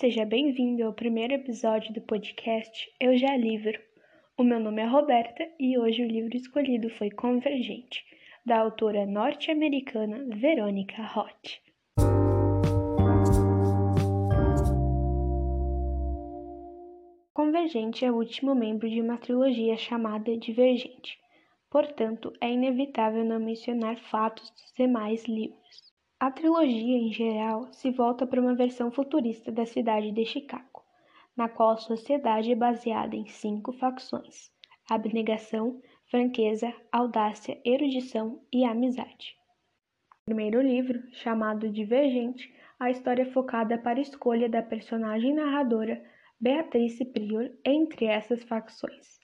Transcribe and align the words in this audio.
Seja 0.00 0.24
bem-vindo 0.24 0.82
ao 0.82 0.94
primeiro 0.94 1.34
episódio 1.34 1.92
do 1.92 2.00
podcast 2.00 2.90
Eu 2.98 3.18
Já 3.18 3.36
Livro. 3.36 3.78
O 4.34 4.42
meu 4.42 4.58
nome 4.58 4.80
é 4.80 4.86
Roberta 4.86 5.46
e 5.60 5.78
hoje 5.78 6.02
o 6.02 6.08
livro 6.08 6.34
escolhido 6.34 6.88
foi 6.96 7.10
Convergente, 7.10 8.02
da 8.46 8.60
autora 8.60 9.04
norte-americana 9.04 10.24
Verônica 10.34 11.02
Roth. 11.02 11.60
Convergente 17.34 18.02
é 18.02 18.10
o 18.10 18.16
último 18.16 18.54
membro 18.54 18.88
de 18.88 19.02
uma 19.02 19.18
trilogia 19.18 19.76
chamada 19.76 20.34
Divergente, 20.34 21.18
portanto, 21.68 22.32
é 22.40 22.50
inevitável 22.50 23.22
não 23.22 23.38
mencionar 23.38 23.98
fatos 23.98 24.50
dos 24.50 24.72
demais 24.74 25.26
livros. 25.26 25.89
A 26.22 26.30
trilogia, 26.30 26.98
em 26.98 27.10
geral, 27.10 27.72
se 27.72 27.90
volta 27.90 28.26
para 28.26 28.42
uma 28.42 28.54
versão 28.54 28.90
futurista 28.90 29.50
da 29.50 29.64
cidade 29.64 30.12
de 30.12 30.26
Chicago, 30.26 30.84
na 31.34 31.48
qual 31.48 31.70
a 31.70 31.76
sociedade 31.78 32.52
é 32.52 32.54
baseada 32.54 33.16
em 33.16 33.26
cinco 33.26 33.72
facções: 33.72 34.52
abnegação, 34.86 35.80
franqueza, 36.10 36.74
audácia, 36.92 37.58
erudição 37.64 38.38
e 38.52 38.66
amizade. 38.66 39.34
No 40.28 40.34
primeiro 40.34 40.60
livro, 40.60 41.00
chamado 41.10 41.70
Divergente, 41.70 42.54
a 42.78 42.90
história 42.90 43.22
é 43.22 43.32
focada 43.32 43.78
para 43.78 43.98
a 43.98 44.02
escolha 44.02 44.46
da 44.46 44.62
personagem 44.62 45.32
narradora 45.32 46.04
Beatrice 46.38 47.06
Prior 47.06 47.50
entre 47.64 48.04
essas 48.04 48.42
facções. 48.42 49.18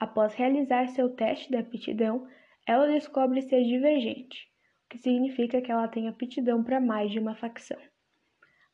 Após 0.00 0.34
realizar 0.34 0.88
seu 0.88 1.14
teste 1.14 1.50
de 1.50 1.56
aptidão, 1.58 2.26
ela 2.66 2.88
descobre 2.88 3.40
ser 3.40 3.62
divergente 3.62 4.52
que 4.88 4.98
significa 4.98 5.60
que 5.60 5.70
ela 5.70 5.88
tem 5.88 6.08
aptidão 6.08 6.62
para 6.62 6.80
mais 6.80 7.10
de 7.10 7.18
uma 7.18 7.34
facção. 7.34 7.78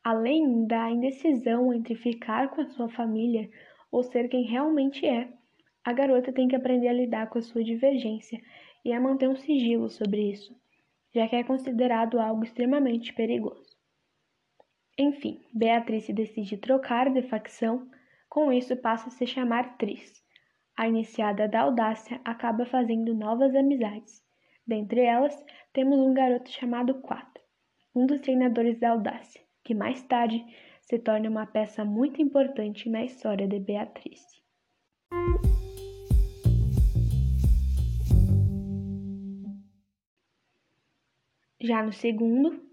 Além 0.03 0.67
da 0.67 0.91
indecisão 0.91 1.73
entre 1.73 1.95
ficar 1.95 2.51
com 2.51 2.61
a 2.61 2.67
sua 2.67 2.89
família 2.89 3.51
ou 3.91 4.03
ser 4.03 4.29
quem 4.29 4.45
realmente 4.45 5.07
é, 5.07 5.33
a 5.85 5.93
garota 5.93 6.33
tem 6.33 6.49
que 6.49 6.57
aprender 6.57 6.89
a 6.89 6.93
lidar 6.93 7.29
com 7.29 7.39
a 7.39 7.43
sua 7.43 7.63
divergência 7.63 8.41
e 8.85 8.93
a 8.93 9.01
manter 9.01 9.29
um 9.29 9.37
sigilo 9.37 9.89
sobre 9.89 10.31
isso, 10.31 10.55
já 11.15 11.29
que 11.29 11.37
é 11.37 11.45
considerado 11.45 12.19
algo 12.19 12.45
extremamente 12.45 13.13
perigoso. 13.13 13.77
Enfim, 14.99 15.41
Beatrice 15.53 16.13
decide 16.13 16.57
trocar 16.57 17.11
de 17.11 17.23
facção, 17.23 17.91
com 18.29 18.53
isso 18.53 18.77
passa 18.77 19.09
a 19.09 19.11
se 19.11 19.27
chamar 19.27 19.77
Tris. 19.77 20.23
A 20.77 20.89
iniciada 20.89 21.49
da 21.49 21.63
audácia 21.63 22.21
acaba 22.25 22.65
fazendo 22.65 23.15
novas 23.15 23.55
amizades 23.55 24.23
Dentre 24.71 25.01
elas, 25.01 25.37
temos 25.73 25.99
um 25.99 26.15
garoto 26.15 26.49
chamado 26.49 26.95
Quatro, 27.01 27.43
um 27.93 28.07
dos 28.07 28.21
treinadores 28.21 28.79
da 28.79 28.91
audácia, 28.91 29.43
que 29.65 29.75
mais 29.75 30.01
tarde 30.05 30.45
se 30.83 30.97
torna 30.97 31.29
uma 31.29 31.45
peça 31.45 31.85
muito 31.85 32.23
importante 32.23 32.89
na 32.89 33.05
história 33.05 33.49
de 33.49 33.59
Beatrice. 33.59 34.41
Já 41.61 41.83
no 41.83 41.93
segundo, 41.93 42.65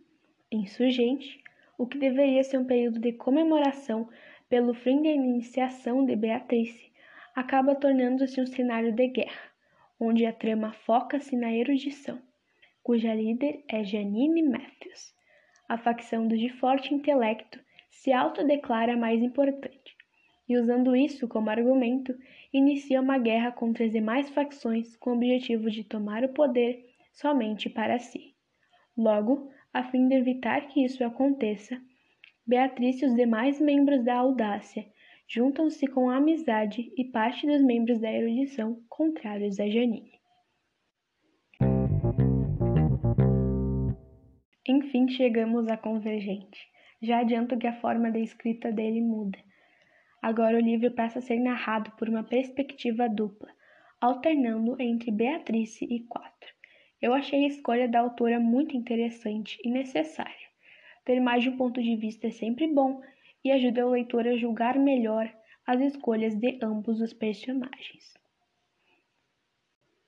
insurgente, 0.51 1.43
o 1.79 1.87
que 1.87 1.97
deveria 1.97 2.43
ser 2.43 2.59
um 2.59 2.65
período 2.65 2.99
de 2.99 3.13
comemoração 3.13 4.07
pelo 4.47 4.75
fim 4.75 5.01
da 5.01 5.09
iniciação 5.09 6.05
de 6.05 6.15
Beatrice, 6.15 6.91
acaba 7.33 7.73
tornando-se 7.73 8.39
um 8.39 8.45
cenário 8.45 8.93
de 8.93 9.07
guerra 9.07 9.46
onde 9.99 10.25
a 10.25 10.33
trama 10.33 10.73
foca-se 10.73 11.35
na 11.35 11.53
erudição, 11.53 12.21
cuja 12.83 13.13
líder 13.13 13.63
é 13.67 13.83
Janine 13.83 14.43
Matthews. 14.43 15.13
A 15.67 15.77
facção 15.77 16.27
do 16.27 16.37
de 16.37 16.49
forte 16.49 16.93
intelecto 16.93 17.59
se 17.89 18.13
autodeclara 18.13 18.95
mais 18.95 19.21
importante, 19.21 19.97
e 20.47 20.57
usando 20.57 20.95
isso 20.95 21.27
como 21.27 21.49
argumento, 21.49 22.15
inicia 22.53 23.01
uma 23.01 23.17
guerra 23.17 23.51
contra 23.51 23.85
as 23.85 23.91
demais 23.91 24.29
facções 24.29 24.95
com 24.97 25.11
o 25.11 25.15
objetivo 25.15 25.69
de 25.69 25.83
tomar 25.83 26.23
o 26.23 26.29
poder 26.29 26.85
somente 27.11 27.69
para 27.69 27.99
si. 27.99 28.35
Logo, 28.95 29.51
a 29.73 29.83
fim 29.83 30.07
de 30.07 30.15
evitar 30.15 30.67
que 30.67 30.83
isso 30.83 31.03
aconteça, 31.03 31.81
Beatriz 32.45 33.01
e 33.01 33.05
os 33.05 33.13
demais 33.13 33.59
membros 33.59 34.05
da 34.05 34.15
Audácia 34.15 34.85
juntam-se 35.27 35.85
com 35.87 36.09
a 36.09 36.15
amizade 36.15 36.91
e 36.97 37.03
parte 37.03 37.45
dos 37.45 37.61
membros 37.61 37.99
da 37.99 38.11
erudição 38.11 38.81
contrários 38.87 39.59
a 39.59 39.67
Janine. 39.67 40.17
Enfim, 44.65 45.07
chegamos 45.09 45.67
a 45.67 45.77
Convergente. 45.77 46.59
Já 47.01 47.19
adianto 47.19 47.57
que 47.57 47.67
a 47.67 47.79
forma 47.79 48.09
da 48.09 48.19
escrita 48.19 48.71
dele 48.71 49.01
muda. 49.01 49.37
Agora 50.21 50.57
o 50.57 50.61
livro 50.61 50.91
passa 50.91 51.19
a 51.19 51.21
ser 51.21 51.39
narrado 51.39 51.91
por 51.91 52.09
uma 52.09 52.23
perspectiva 52.23 53.07
dupla, 53.07 53.49
alternando 54.01 54.75
entre 54.81 55.11
Beatrice 55.11 55.85
e 55.85 56.01
Quatro. 56.07 56.49
Eu 57.01 57.13
achei 57.13 57.43
a 57.43 57.47
escolha 57.47 57.87
da 57.87 57.99
autora 57.99 58.39
muito 58.39 58.75
interessante 58.75 59.59
e 59.63 59.69
necessária. 59.69 60.47
Ter 61.05 61.19
mais 61.19 61.43
de 61.43 61.49
um 61.49 61.57
ponto 61.57 61.81
de 61.81 61.95
vista 61.95 62.27
é 62.27 62.31
sempre 62.31 62.67
bom 62.67 62.99
e 63.47 63.51
ajuda 63.51 63.87
o 63.87 63.91
leitor 63.91 64.27
a 64.27 64.35
julgar 64.35 64.77
melhor 64.77 65.33
as 65.65 65.79
escolhas 65.79 66.35
de 66.35 66.59
ambos 66.61 66.99
os 66.99 67.13
personagens. 67.13 68.13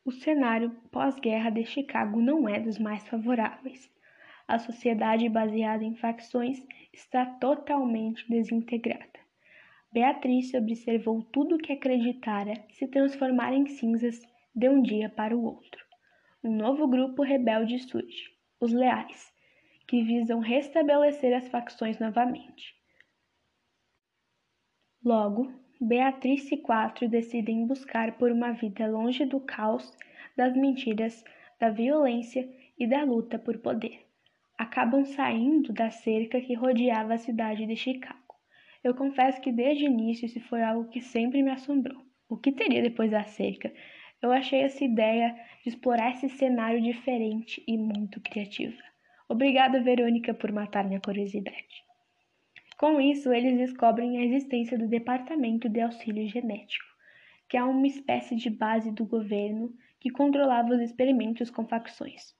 O 0.03 0.11
cenário 0.11 0.71
pós-guerra 0.91 1.49
de 1.49 1.63
Chicago 1.63 2.19
não 2.21 2.49
é 2.49 2.59
dos 2.59 2.77
mais 2.77 3.07
favoráveis. 3.07 3.89
A 4.45 4.59
sociedade 4.59 5.29
baseada 5.29 5.85
em 5.85 5.95
facções 5.95 6.61
está 6.91 7.25
totalmente 7.25 8.29
desintegrada. 8.29 9.19
Beatriz 9.91 10.53
observou 10.53 11.23
tudo 11.23 11.55
o 11.55 11.57
que 11.57 11.71
acreditara 11.71 12.53
se 12.71 12.87
transformar 12.87 13.53
em 13.53 13.67
cinzas 13.67 14.19
de 14.53 14.67
um 14.67 14.81
dia 14.81 15.09
para 15.09 15.35
o 15.35 15.43
outro. 15.45 15.85
Um 16.43 16.55
novo 16.55 16.87
grupo 16.87 17.21
rebelde 17.21 17.79
surge, 17.79 18.33
os 18.59 18.73
Leais, 18.73 19.33
que 19.87 20.03
visam 20.03 20.39
restabelecer 20.39 21.33
as 21.33 21.47
facções 21.47 21.99
novamente. 21.99 22.78
Logo, 25.03 25.49
Beatriz 25.79 26.51
e 26.51 26.57
Quatro 26.57 27.07
decidem 27.07 27.65
buscar 27.65 28.17
por 28.17 28.33
uma 28.33 28.51
vida 28.51 28.85
longe 28.85 29.25
do 29.25 29.39
caos, 29.39 29.97
das 30.35 30.53
mentiras, 30.57 31.23
da 31.57 31.69
violência 31.69 32.49
e 32.77 32.85
da 32.85 33.05
luta 33.05 33.39
por 33.39 33.59
poder. 33.59 34.05
Acabam 34.57 35.05
saindo 35.05 35.71
da 35.71 35.89
cerca 35.89 36.41
que 36.41 36.53
rodeava 36.53 37.13
a 37.13 37.17
cidade 37.17 37.65
de 37.65 37.77
Chicago. 37.77 38.35
Eu 38.83 38.93
confesso 38.93 39.39
que 39.39 39.53
desde 39.53 39.85
o 39.85 39.87
início 39.87 40.25
isso 40.25 40.41
foi 40.41 40.61
algo 40.61 40.89
que 40.89 40.99
sempre 40.99 41.41
me 41.41 41.51
assombrou. 41.51 42.03
O 42.27 42.35
que 42.35 42.51
teria 42.51 42.81
depois 42.81 43.09
da 43.09 43.23
cerca? 43.23 43.73
Eu 44.21 44.33
achei 44.33 44.59
essa 44.59 44.83
ideia 44.83 45.33
de 45.63 45.69
explorar 45.69 46.11
esse 46.11 46.27
cenário 46.27 46.81
diferente 46.81 47.63
e 47.65 47.77
muito 47.77 48.19
criativa. 48.19 48.83
Obrigada, 49.29 49.81
Verônica, 49.81 50.33
por 50.33 50.51
matar 50.51 50.83
minha 50.83 50.99
curiosidade. 50.99 51.88
Com 52.79 53.01
isso, 53.01 53.33
eles 53.33 53.57
descobrem 53.57 54.17
a 54.17 54.23
existência 54.23 54.77
do 54.77 54.87
Departamento 54.87 55.67
de 55.67 55.81
Auxílio 55.81 56.25
Genético, 56.29 56.85
que 57.49 57.57
é 57.57 57.61
uma 57.61 57.85
espécie 57.85 58.37
de 58.37 58.49
base 58.49 58.89
do 58.89 59.05
governo 59.05 59.75
que 59.99 60.09
controlava 60.09 60.73
os 60.73 60.79
experimentos 60.79 61.49
com 61.49 61.67
facções. 61.67 62.33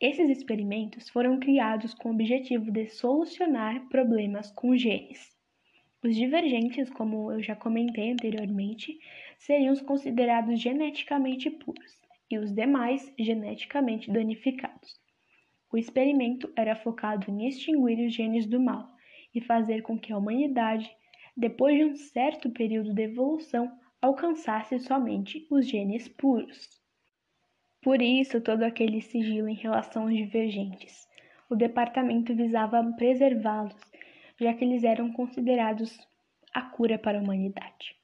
Esses 0.00 0.28
experimentos 0.28 1.08
foram 1.08 1.38
criados 1.38 1.94
com 1.94 2.08
o 2.08 2.12
objetivo 2.12 2.72
de 2.72 2.88
solucionar 2.88 3.88
problemas 3.88 4.50
com 4.50 4.76
genes. 4.76 5.30
Os 6.02 6.16
divergentes, 6.16 6.90
como 6.90 7.30
eu 7.30 7.40
já 7.40 7.54
comentei 7.54 8.10
anteriormente, 8.10 8.98
seriam 9.38 9.72
os 9.72 9.80
considerados 9.80 10.60
geneticamente 10.60 11.48
puros 11.48 12.00
e 12.28 12.36
os 12.36 12.52
demais 12.52 13.14
geneticamente 13.16 14.10
danificados. 14.10 15.00
O 15.72 15.78
experimento 15.78 16.52
era 16.56 16.74
focado 16.74 17.30
em 17.30 17.46
extinguir 17.46 18.04
os 18.04 18.12
genes 18.12 18.44
do 18.44 18.58
mal 18.58 18.90
e 19.34 19.40
fazer 19.40 19.82
com 19.82 19.98
que 19.98 20.12
a 20.12 20.18
humanidade, 20.18 20.90
depois 21.36 21.76
de 21.76 21.84
um 21.84 21.94
certo 21.94 22.50
período 22.50 22.92
de 22.94 23.02
evolução, 23.02 23.72
alcançasse 24.00 24.78
somente 24.80 25.46
os 25.50 25.66
genes 25.66 26.08
puros. 26.08 26.80
Por 27.82 28.00
isso, 28.00 28.40
todo 28.40 28.62
aquele 28.62 29.00
sigilo 29.00 29.48
em 29.48 29.54
relação 29.54 30.02
aos 30.02 30.14
divergentes. 30.14 31.08
O 31.50 31.56
departamento 31.56 32.34
visava 32.34 32.82
preservá-los, 32.96 33.76
já 34.40 34.54
que 34.54 34.64
eles 34.64 34.84
eram 34.84 35.12
considerados 35.12 35.98
a 36.54 36.62
cura 36.62 36.98
para 36.98 37.18
a 37.18 37.22
humanidade. 37.22 37.96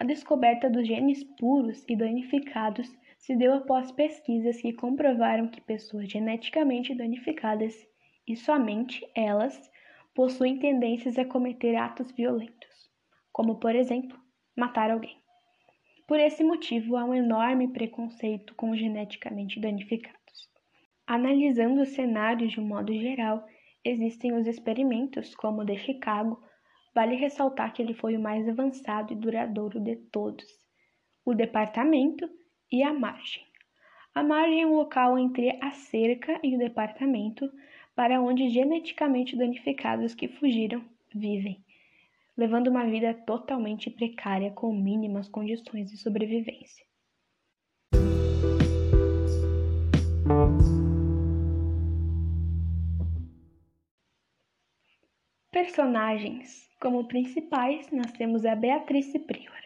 A 0.00 0.04
descoberta 0.04 0.68
dos 0.68 0.86
genes 0.86 1.22
puros 1.22 1.84
e 1.88 1.94
danificados 1.94 2.90
se 3.16 3.36
deu 3.36 3.54
após 3.54 3.92
pesquisas 3.92 4.60
que 4.60 4.72
comprovaram 4.72 5.48
que 5.48 5.60
pessoas 5.60 6.10
geneticamente 6.10 6.94
danificadas, 6.94 7.86
e 8.26 8.36
somente 8.36 9.06
elas, 9.14 9.70
possuem 10.14 10.58
tendências 10.58 11.18
a 11.18 11.24
cometer 11.24 11.74
atos 11.74 12.10
violentos, 12.12 12.90
como, 13.32 13.56
por 13.56 13.74
exemplo, 13.74 14.18
matar 14.56 14.90
alguém. 14.90 15.18
Por 16.06 16.20
esse 16.20 16.44
motivo, 16.44 16.96
há 16.96 17.04
um 17.04 17.14
enorme 17.14 17.68
preconceito 17.68 18.54
com 18.54 18.76
geneticamente 18.76 19.58
danificados. 19.58 20.48
Analisando 21.06 21.82
os 21.82 21.88
cenários 21.90 22.52
de 22.52 22.60
um 22.60 22.66
modo 22.66 22.92
geral, 22.92 23.44
existem 23.82 24.32
os 24.32 24.46
experimentos, 24.46 25.34
como 25.34 25.62
o 25.62 25.64
de 25.64 25.76
Chicago, 25.78 26.42
vale 26.94 27.16
ressaltar 27.16 27.72
que 27.72 27.82
ele 27.82 27.94
foi 27.94 28.16
o 28.16 28.20
mais 28.20 28.48
avançado 28.48 29.12
e 29.12 29.16
duradouro 29.16 29.80
de 29.80 29.96
todos. 29.96 30.46
O 31.24 31.34
departamento 31.34 32.28
e 32.70 32.82
a 32.82 32.92
margem. 32.92 33.42
A 34.14 34.22
margem 34.22 34.62
é 34.62 34.66
um 34.66 34.76
local 34.76 35.18
entre 35.18 35.58
a 35.60 35.72
cerca 35.72 36.38
e 36.42 36.54
o 36.54 36.58
departamento 36.58 37.50
para 37.94 38.20
onde 38.20 38.48
geneticamente 38.48 39.36
danificados 39.36 40.14
que 40.14 40.28
fugiram 40.28 40.84
vivem, 41.14 41.64
levando 42.36 42.68
uma 42.68 42.84
vida 42.84 43.14
totalmente 43.14 43.88
precária 43.90 44.50
com 44.50 44.74
mínimas 44.74 45.28
condições 45.28 45.90
de 45.90 45.96
sobrevivência. 45.96 46.84
Personagens 55.52 56.68
como 56.80 57.08
principais, 57.08 57.90
nós 57.90 58.12
temos 58.12 58.44
a 58.44 58.54
Beatrice 58.54 59.18
Prior, 59.20 59.62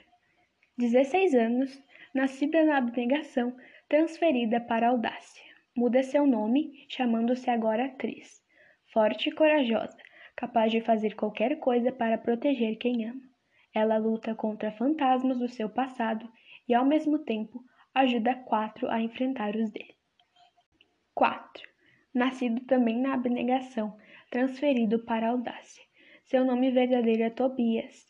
16 0.76 1.34
anos, 1.34 1.82
nascida 2.14 2.64
na 2.64 2.76
abnegação, 2.76 3.56
transferida 3.88 4.60
para 4.60 4.86
a 4.86 4.90
audácia. 4.90 5.47
Muda 5.78 6.02
seu 6.02 6.26
nome, 6.26 6.84
chamando-se 6.88 7.48
agora 7.48 7.84
atriz. 7.84 8.42
Forte 8.92 9.28
e 9.28 9.32
corajosa, 9.32 9.96
capaz 10.34 10.72
de 10.72 10.80
fazer 10.80 11.14
qualquer 11.14 11.60
coisa 11.60 11.92
para 11.92 12.18
proteger 12.18 12.76
quem 12.78 13.08
ama. 13.08 13.22
Ela 13.72 13.96
luta 13.96 14.34
contra 14.34 14.72
fantasmas 14.72 15.38
do 15.38 15.48
seu 15.48 15.70
passado 15.70 16.28
e, 16.66 16.74
ao 16.74 16.84
mesmo 16.84 17.20
tempo, 17.20 17.62
ajuda 17.94 18.34
quatro 18.34 18.90
a 18.90 19.00
enfrentar 19.00 19.54
os 19.54 19.70
dele. 19.70 19.94
4. 21.14 21.62
Nascido 22.12 22.60
também 22.66 23.00
na 23.00 23.14
abnegação, 23.14 23.96
transferido 24.32 25.04
para 25.04 25.28
a 25.28 25.30
audácia. 25.30 25.84
Seu 26.24 26.44
nome 26.44 26.72
verdadeiro 26.72 27.22
é 27.22 27.30
Tobias. 27.30 28.04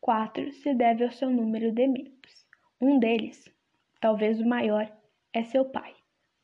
4. 0.00 0.50
Se 0.54 0.74
deve 0.74 1.04
ao 1.04 1.12
seu 1.12 1.30
número 1.30 1.70
de 1.70 1.86
membros. 1.86 2.48
Um 2.80 2.98
deles, 2.98 3.48
talvez 4.00 4.40
o 4.40 4.44
maior, 4.44 4.92
é 5.32 5.44
seu 5.44 5.64
pai, 5.64 5.94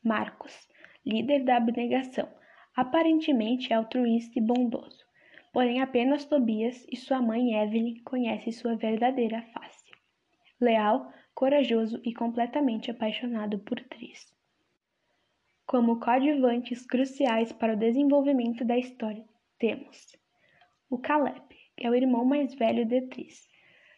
Marcos, 0.01 0.68
líder 1.05 1.43
da 1.43 1.57
abnegação, 1.57 2.29
aparentemente 2.75 3.73
altruísta 3.73 4.37
e 4.37 4.41
bondoso. 4.41 5.03
Porém, 5.51 5.81
apenas 5.81 6.25
Tobias 6.25 6.85
e 6.91 6.95
sua 6.95 7.21
mãe 7.21 7.55
Evelyn 7.55 8.03
conhecem 8.03 8.51
sua 8.53 8.75
verdadeira 8.75 9.41
face. 9.53 9.91
Leal, 10.61 11.11
corajoso 11.33 11.99
e 12.03 12.13
completamente 12.13 12.91
apaixonado 12.91 13.59
por 13.59 13.79
Tris. 13.85 14.31
Como 15.65 15.99
coadjuvantes 15.99 16.85
cruciais 16.85 17.51
para 17.51 17.73
o 17.73 17.77
desenvolvimento 17.77 18.65
da 18.65 18.77
história, 18.77 19.25
temos 19.57 20.17
o 20.89 20.97
Caleb, 20.97 21.41
que 21.77 21.85
é 21.85 21.89
o 21.89 21.95
irmão 21.95 22.25
mais 22.25 22.53
velho 22.55 22.85
de 22.85 23.01
Tris, 23.07 23.47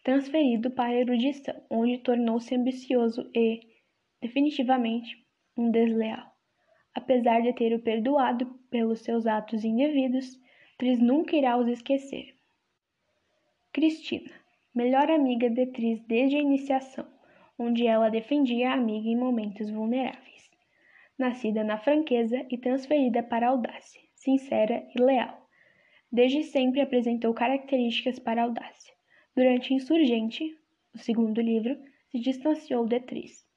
transferido 0.03 0.71
para 0.71 0.89
a 0.89 0.95
erudição, 0.95 1.55
onde 1.69 1.99
tornou-se 1.99 2.53
ambicioso 2.55 3.29
e, 3.33 3.61
definitivamente, 4.21 5.25
um 5.57 5.71
desleal. 5.71 6.30
Apesar 6.93 7.41
de 7.41 7.53
ter 7.53 7.73
o 7.73 7.79
perdoado 7.79 8.45
pelos 8.69 8.99
seus 9.01 9.25
atos 9.25 9.63
indevidos, 9.63 10.39
Tris 10.77 10.99
nunca 10.99 11.35
irá 11.35 11.57
os 11.57 11.67
esquecer. 11.67 12.35
Cristina, 13.71 14.31
melhor 14.75 15.09
amiga 15.09 15.49
de 15.49 15.65
Tris 15.67 16.01
desde 16.01 16.37
a 16.37 16.41
iniciação, 16.41 17.07
onde 17.57 17.87
ela 17.87 18.09
defendia 18.09 18.71
a 18.71 18.73
amiga 18.73 19.07
em 19.07 19.17
momentos 19.17 19.69
vulneráveis. 19.69 20.49
Nascida 21.17 21.63
na 21.63 21.77
franqueza 21.77 22.45
e 22.49 22.57
transferida 22.57 23.21
para 23.21 23.47
a 23.47 23.49
audácia, 23.51 24.01
sincera 24.15 24.85
e 24.95 25.01
leal 25.01 25.41
desde 26.11 26.43
sempre 26.43 26.81
apresentou 26.81 27.33
características 27.33 28.19
para 28.19 28.41
a 28.41 28.45
audácia. 28.45 28.93
Durante 29.35 29.73
Insurgente, 29.73 30.57
o 30.93 30.97
segundo 30.97 31.39
livro, 31.39 31.77
se 32.09 32.19
distanciou 32.19 32.85
de 32.85 32.99
Tris. 32.99 33.47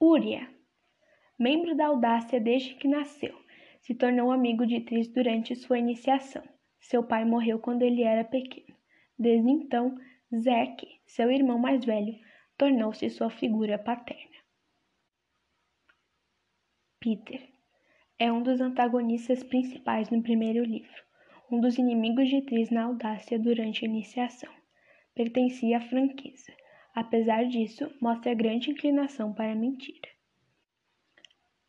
Úria, 0.00 0.48
membro 1.40 1.74
da 1.74 1.86
audácia 1.86 2.38
desde 2.38 2.74
que 2.74 2.86
nasceu, 2.86 3.34
se 3.80 3.94
tornou 3.94 4.30
amigo 4.30 4.66
de 4.66 4.78
Tris 4.82 5.08
durante 5.08 5.56
sua 5.56 5.78
iniciação. 5.78 6.44
Seu 6.78 7.02
pai 7.02 7.24
morreu 7.24 7.58
quando 7.58 7.80
ele 7.80 8.02
era 8.02 8.22
pequeno. 8.22 8.76
Desde 9.18 9.50
então, 9.50 9.96
Zeke, 10.34 11.00
seu 11.06 11.30
irmão 11.30 11.58
mais 11.58 11.82
velho, 11.82 12.14
tornou-se 12.58 13.08
sua 13.08 13.30
figura 13.30 13.78
paterna. 13.78 14.36
Peter, 17.00 17.48
é 18.18 18.30
um 18.30 18.42
dos 18.42 18.60
antagonistas 18.60 19.42
principais 19.42 20.10
no 20.10 20.22
primeiro 20.22 20.62
livro, 20.62 21.02
um 21.50 21.58
dos 21.58 21.78
inimigos 21.78 22.28
de 22.28 22.42
Tris 22.42 22.70
na 22.70 22.82
audácia 22.82 23.38
durante 23.38 23.82
a 23.82 23.88
iniciação. 23.88 24.52
Pertencia 25.14 25.78
à 25.78 25.80
franqueza. 25.80 26.52
Apesar 26.94 27.44
disso, 27.44 27.90
mostra 27.98 28.34
grande 28.34 28.70
inclinação 28.70 29.32
para 29.32 29.52
a 29.52 29.56
mentira. 29.56 30.19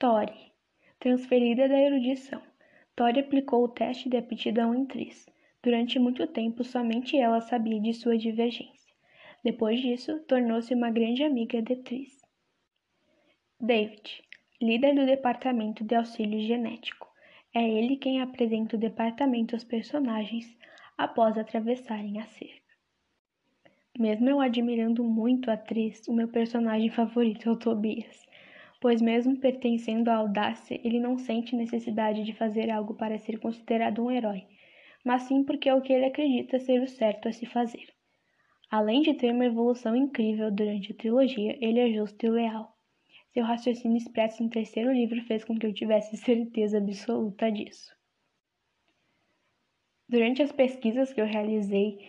Tori, 0.01 0.51
transferida 0.99 1.69
da 1.69 1.79
erudição. 1.79 2.41
Tori 2.95 3.19
aplicou 3.19 3.63
o 3.63 3.67
teste 3.67 4.09
de 4.09 4.17
aptidão 4.17 4.73
em 4.73 4.83
Tris. 4.83 5.29
Durante 5.61 5.99
muito 5.99 6.25
tempo, 6.25 6.63
somente 6.63 7.15
ela 7.15 7.39
sabia 7.39 7.79
de 7.79 7.93
sua 7.93 8.17
divergência. 8.17 8.95
Depois 9.43 9.79
disso, 9.79 10.17
tornou-se 10.21 10.73
uma 10.73 10.89
grande 10.89 11.23
amiga 11.23 11.61
de 11.61 11.75
Tris. 11.75 12.19
David, 13.59 14.23
líder 14.59 14.95
do 14.95 15.05
Departamento 15.05 15.83
de 15.83 15.93
Auxílio 15.93 16.39
Genético. 16.47 17.07
É 17.53 17.61
ele 17.61 17.95
quem 17.95 18.23
apresenta 18.23 18.75
o 18.75 18.79
departamento 18.79 19.55
aos 19.55 19.63
personagens 19.63 20.57
após 20.97 21.37
atravessarem 21.37 22.19
a 22.19 22.25
cerca. 22.25 22.73
Mesmo 23.99 24.27
eu 24.27 24.41
admirando 24.41 25.03
muito 25.03 25.51
a 25.51 25.53
atriz, 25.53 26.07
o 26.07 26.13
meu 26.13 26.27
personagem 26.27 26.89
favorito 26.89 27.47
é 27.47 27.51
o 27.51 27.55
Tobias, 27.55 28.25
pois, 28.81 28.99
mesmo 28.99 29.37
pertencendo 29.37 30.09
à 30.09 30.15
audácia, 30.15 30.81
ele 30.83 30.99
não 30.99 31.15
sente 31.15 31.55
necessidade 31.55 32.23
de 32.23 32.33
fazer 32.33 32.71
algo 32.71 32.95
para 32.95 33.19
ser 33.19 33.39
considerado 33.39 34.03
um 34.03 34.09
herói, 34.09 34.43
mas 35.05 35.21
sim 35.23 35.43
porque 35.43 35.69
é 35.69 35.75
o 35.75 35.81
que 35.81 35.93
ele 35.93 36.05
acredita 36.05 36.59
ser 36.59 36.81
o 36.81 36.87
certo 36.87 37.29
a 37.29 37.31
se 37.31 37.45
fazer. 37.45 37.87
Além 38.71 39.01
de 39.01 39.13
ter 39.13 39.31
uma 39.31 39.45
evolução 39.45 39.95
incrível 39.95 40.49
durante 40.49 40.91
a 40.91 40.95
trilogia, 40.95 41.57
ele 41.61 41.79
é 41.79 41.93
justo 41.93 42.25
e 42.25 42.29
leal. 42.29 42.75
Seu 43.31 43.43
raciocínio 43.43 43.97
expresso 43.97 44.43
no 44.43 44.49
terceiro 44.49 44.91
livro 44.91 45.21
fez 45.25 45.43
com 45.45 45.57
que 45.57 45.65
eu 45.65 45.73
tivesse 45.73 46.17
certeza 46.17 46.79
absoluta 46.79 47.51
disso. 47.51 47.95
Durante 50.09 50.41
as 50.41 50.51
pesquisas 50.51 51.13
que 51.13 51.21
eu 51.21 51.25
realizei, 51.25 51.99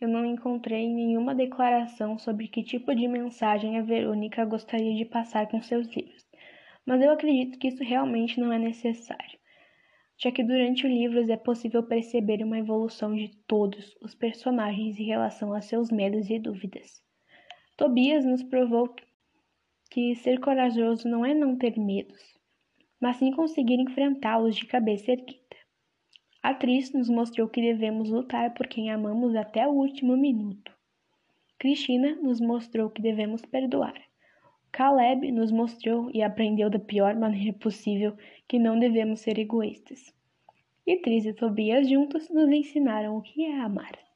eu 0.00 0.08
não 0.08 0.24
encontrei 0.24 0.88
nenhuma 0.88 1.34
declaração 1.34 2.18
sobre 2.18 2.48
que 2.48 2.62
tipo 2.62 2.94
de 2.94 3.06
mensagem 3.06 3.78
a 3.78 3.82
Verônica 3.82 4.44
gostaria 4.46 4.94
de 4.96 5.04
passar 5.04 5.46
com 5.48 5.60
seus 5.60 5.86
livros, 5.94 6.26
mas 6.86 7.02
eu 7.02 7.12
acredito 7.12 7.58
que 7.58 7.68
isso 7.68 7.84
realmente 7.84 8.40
não 8.40 8.50
é 8.50 8.58
necessário, 8.58 9.38
já 10.16 10.32
que 10.32 10.42
durante 10.42 10.86
o 10.86 10.88
livro 10.88 11.30
é 11.30 11.36
possível 11.36 11.82
perceber 11.82 12.42
uma 12.42 12.58
evolução 12.58 13.14
de 13.14 13.28
todos 13.46 13.94
os 14.00 14.14
personagens 14.14 14.98
em 14.98 15.04
relação 15.04 15.52
a 15.52 15.60
seus 15.60 15.90
medos 15.90 16.30
e 16.30 16.38
dúvidas. 16.38 17.02
Tobias 17.76 18.24
nos 18.24 18.42
provou 18.42 18.94
que 19.90 20.14
ser 20.14 20.40
corajoso 20.40 21.08
não 21.08 21.26
é 21.26 21.34
não 21.34 21.56
ter 21.56 21.78
medos, 21.78 22.38
mas 22.98 23.16
sim 23.16 23.32
conseguir 23.32 23.80
enfrentá-los 23.80 24.56
de 24.56 24.66
cabeça 24.66 25.12
erguida. 25.12 25.39
A 26.42 26.50
atriz 26.50 26.92
nos 26.92 27.08
mostrou 27.08 27.48
que 27.48 27.60
devemos 27.60 28.08
lutar 28.08 28.54
por 28.54 28.66
quem 28.66 28.90
amamos 28.90 29.36
até 29.36 29.66
o 29.66 29.72
último 29.72 30.16
minuto. 30.16 30.72
Cristina 31.58 32.16
nos 32.16 32.40
mostrou 32.40 32.88
que 32.88 33.02
devemos 33.02 33.42
perdoar. 33.42 33.94
Caleb 34.72 35.30
nos 35.32 35.52
mostrou 35.52 36.10
e 36.14 36.22
aprendeu 36.22 36.70
da 36.70 36.78
pior 36.78 37.14
maneira 37.14 37.52
possível 37.58 38.16
que 38.48 38.58
não 38.58 38.78
devemos 38.78 39.20
ser 39.20 39.38
egoístas. 39.38 40.14
E 40.86 40.96
Tris 40.96 41.26
e 41.26 41.34
Tobias 41.34 41.88
juntos 41.88 42.30
nos 42.30 42.50
ensinaram 42.50 43.16
o 43.16 43.22
que 43.22 43.44
é 43.44 43.60
amar. 43.60 44.09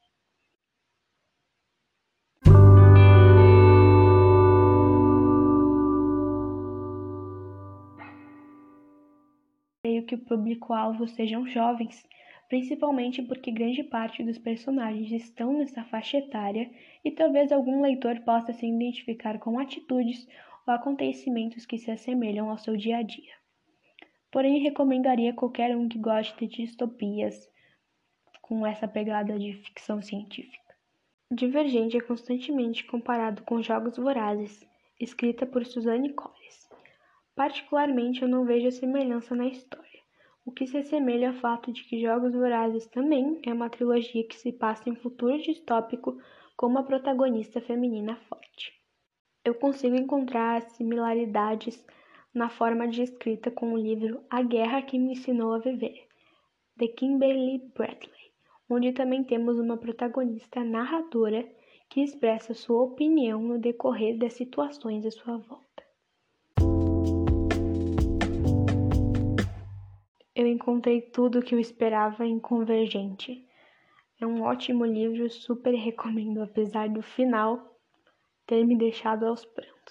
Creio 9.84 10.02
que 10.06 10.14
o 10.14 10.18
público-alvo 10.18 11.06
sejam 11.06 11.46
jovens, 11.46 12.08
principalmente 12.48 13.20
porque 13.20 13.50
grande 13.50 13.84
parte 13.84 14.22
dos 14.22 14.38
personagens 14.38 15.12
estão 15.12 15.58
nessa 15.58 15.84
faixa 15.84 16.16
etária 16.16 16.70
e 17.04 17.10
talvez 17.10 17.52
algum 17.52 17.82
leitor 17.82 18.18
possa 18.20 18.54
se 18.54 18.66
identificar 18.66 19.38
com 19.38 19.58
atitudes 19.58 20.26
ou 20.66 20.72
acontecimentos 20.72 21.66
que 21.66 21.76
se 21.76 21.90
assemelham 21.90 22.48
ao 22.48 22.56
seu 22.56 22.78
dia 22.78 22.96
a 22.96 23.02
dia. 23.02 23.34
Porém, 24.30 24.58
recomendaria 24.62 25.34
qualquer 25.34 25.76
um 25.76 25.86
que 25.86 25.98
goste 25.98 26.46
de 26.46 26.64
distopias 26.64 27.46
com 28.40 28.66
essa 28.66 28.88
pegada 28.88 29.38
de 29.38 29.52
ficção 29.52 30.00
científica. 30.00 30.74
Divergente 31.30 31.98
é 31.98 32.00
constantemente 32.00 32.84
comparado 32.84 33.42
com 33.42 33.60
Jogos 33.60 33.98
Vorazes, 33.98 34.66
escrita 34.98 35.44
por 35.44 35.66
Suzanne 35.66 36.14
Collins. 36.14 36.63
Particularmente, 37.34 38.22
eu 38.22 38.28
não 38.28 38.44
vejo 38.44 38.70
semelhança 38.70 39.34
na 39.34 39.46
história. 39.46 39.84
o 40.46 40.52
que 40.52 40.66
se 40.66 40.76
assemelha 40.76 41.28
ao 41.30 41.34
fato 41.34 41.72
de 41.72 41.82
que 41.84 42.00
Jogos 42.00 42.32
Vorazes 42.32 42.86
também 42.86 43.40
é 43.46 43.52
uma 43.52 43.70
trilogia 43.70 44.26
que 44.28 44.36
se 44.36 44.52
passa 44.52 44.88
em 44.90 44.94
futuro 44.94 45.40
distópico 45.40 46.20
com 46.56 46.66
uma 46.66 46.84
protagonista 46.84 47.60
feminina 47.60 48.16
forte. 48.28 48.72
Eu 49.44 49.54
consigo 49.54 49.96
encontrar 49.96 50.62
similaridades 50.70 51.84
na 52.32 52.48
forma 52.48 52.86
de 52.86 53.02
escrita 53.02 53.50
com 53.50 53.72
o 53.72 53.78
livro 53.78 54.22
A 54.28 54.42
Guerra 54.42 54.82
que 54.82 54.98
Me 54.98 55.12
Ensinou 55.12 55.54
a 55.54 55.58
Viver, 55.58 56.06
de 56.76 56.88
Kimberly 56.88 57.58
Bradley, 57.74 58.32
onde 58.68 58.92
também 58.92 59.24
temos 59.24 59.58
uma 59.58 59.76
protagonista 59.76 60.62
narradora 60.62 61.48
que 61.88 62.00
expressa 62.00 62.54
sua 62.54 62.82
opinião 62.82 63.40
no 63.42 63.58
decorrer 63.58 64.18
das 64.18 64.34
situações 64.34 65.04
à 65.06 65.10
sua 65.10 65.38
volta. 65.38 65.73
Eu 70.44 70.50
encontrei 70.50 71.00
tudo 71.00 71.38
o 71.38 71.42
que 71.42 71.54
eu 71.54 71.58
esperava 71.58 72.26
em 72.26 72.38
Convergente. 72.38 73.48
É 74.20 74.26
um 74.26 74.42
ótimo 74.42 74.84
livro, 74.84 75.30
super 75.30 75.72
recomendo, 75.74 76.42
apesar 76.42 76.86
do 76.90 77.00
final 77.00 77.80
ter 78.46 78.62
me 78.62 78.76
deixado 78.76 79.24
aos 79.24 79.42
prantos. 79.42 79.83